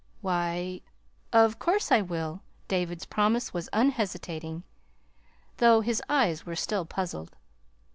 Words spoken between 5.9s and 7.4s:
eyes were still puzzled.